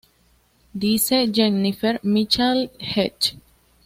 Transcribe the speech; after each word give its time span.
Dice 0.73 1.29
Jennifer 1.31 1.99
Michael 2.01 2.71
Hecht 2.79 3.35